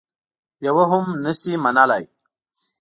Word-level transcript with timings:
یوه 0.65 0.83
هم 0.91 1.05
نه 1.25 1.31
شي 1.39 1.53
منلای. 1.63 2.05